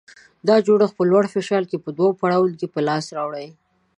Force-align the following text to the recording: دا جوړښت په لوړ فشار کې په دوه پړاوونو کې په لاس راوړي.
دا 0.47 0.55
جوړښت 0.67 0.95
په 0.97 1.03
لوړ 1.11 1.23
فشار 1.33 1.63
کې 1.69 1.77
په 1.85 1.89
دوه 1.97 2.11
پړاوونو 2.19 2.57
کې 2.59 2.67
په 2.73 2.79
لاس 2.87 3.05
راوړي. 3.17 3.47